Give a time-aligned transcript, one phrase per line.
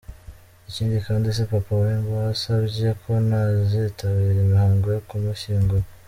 [0.69, 5.85] Ikindi kandi, si Papa Wemba wasabye ko ntazitabira imihango yo kumushyingura.